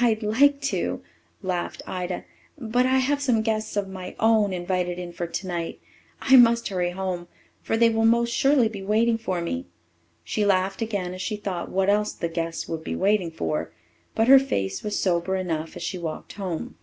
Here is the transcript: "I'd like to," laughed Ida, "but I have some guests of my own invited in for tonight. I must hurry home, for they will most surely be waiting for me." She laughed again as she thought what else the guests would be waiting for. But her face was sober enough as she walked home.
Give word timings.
"I'd 0.00 0.22
like 0.22 0.62
to," 0.72 1.02
laughed 1.42 1.82
Ida, 1.86 2.24
"but 2.58 2.86
I 2.86 2.96
have 2.96 3.20
some 3.20 3.42
guests 3.42 3.76
of 3.76 3.88
my 3.90 4.14
own 4.18 4.54
invited 4.54 4.98
in 4.98 5.12
for 5.12 5.26
tonight. 5.26 5.82
I 6.22 6.36
must 6.36 6.68
hurry 6.68 6.92
home, 6.92 7.28
for 7.60 7.76
they 7.76 7.90
will 7.90 8.06
most 8.06 8.30
surely 8.32 8.68
be 8.70 8.80
waiting 8.82 9.18
for 9.18 9.42
me." 9.42 9.66
She 10.24 10.46
laughed 10.46 10.80
again 10.80 11.12
as 11.12 11.20
she 11.20 11.36
thought 11.36 11.70
what 11.70 11.90
else 11.90 12.14
the 12.14 12.26
guests 12.30 12.68
would 12.70 12.82
be 12.82 12.96
waiting 12.96 13.30
for. 13.30 13.70
But 14.14 14.28
her 14.28 14.38
face 14.38 14.82
was 14.82 14.98
sober 14.98 15.36
enough 15.36 15.76
as 15.76 15.82
she 15.82 15.98
walked 15.98 16.32
home. 16.32 16.76